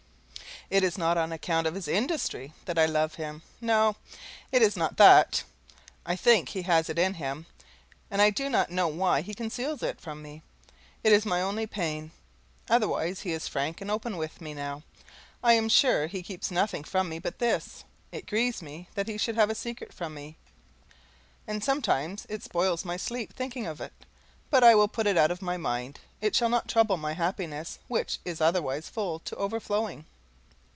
[0.69, 3.97] It is not on account of his industry that I love him no,
[4.53, 5.43] it is not that.
[6.05, 7.45] I think he has it in him,
[8.09, 10.43] and I do not know why he conceals it from me.
[11.03, 12.11] It is my only pain.
[12.69, 14.83] Otherwise he is frank and open with me, now.
[15.43, 17.83] I am sure he keeps nothing from me but this.
[18.13, 20.37] It grieves me that he should have a secret from me,
[21.45, 23.91] and sometimes it spoils my sleep, thinking of it,
[24.49, 27.77] but I will put it out of my mind; it shall not trouble my happiness,
[27.89, 30.05] which is otherwise full to overflowing.